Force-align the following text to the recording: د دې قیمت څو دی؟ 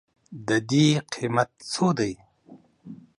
د 0.47 0.49
دې 0.69 0.87
قیمت 1.13 1.49
څو 1.71 1.85
دی؟ 1.97 2.13